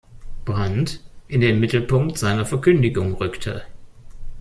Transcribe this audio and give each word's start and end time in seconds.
Brandt, 0.45 0.99
in 1.27 1.41
den 1.41 1.59
Mittelpunkt 1.59 2.17
seiner 2.17 2.43
Verkündigung 2.43 3.13
rückte. 3.13 3.65